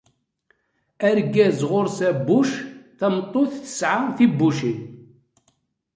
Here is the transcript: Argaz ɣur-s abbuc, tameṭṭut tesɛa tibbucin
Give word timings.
Argaz 1.07 1.59
ɣur-s 1.69 1.97
abbuc, 2.09 2.49
tameṭṭut 2.99 3.51
tesɛa 3.63 4.01
tibbucin 4.17 4.79